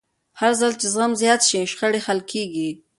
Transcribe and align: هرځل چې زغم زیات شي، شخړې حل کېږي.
هرځل 0.39 0.71
چې 0.79 0.87
زغم 0.93 1.11
زیات 1.21 1.41
شي، 1.49 1.61
شخړې 1.71 1.99
حل 2.05 2.19
کېږي. 2.31 2.69